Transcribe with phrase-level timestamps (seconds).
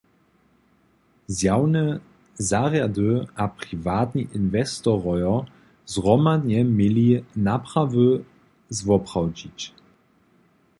[1.37, 1.83] Zjawne
[2.49, 3.11] zarjady
[3.43, 5.35] a priwatni inwestorojo
[5.93, 7.07] zhromadnje měli
[7.47, 8.07] naprawy
[8.77, 9.59] zwoprawdźić.